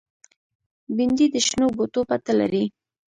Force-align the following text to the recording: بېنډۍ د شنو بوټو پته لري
بېنډۍ 0.95 1.27
د 1.31 1.35
شنو 1.47 1.67
بوټو 1.77 2.01
پته 2.09 2.31
لري 2.39 2.63